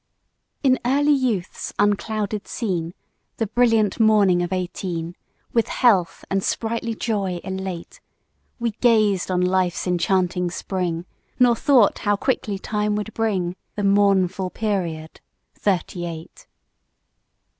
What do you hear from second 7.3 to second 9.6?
elate We gazed on